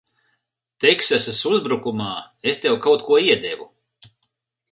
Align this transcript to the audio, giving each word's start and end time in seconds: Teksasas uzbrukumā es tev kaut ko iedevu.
Teksasas 0.83 1.41
uzbrukumā 1.49 2.09
es 2.53 2.63
tev 2.65 2.79
kaut 2.87 3.05
ko 3.11 3.21
iedevu. 3.27 3.71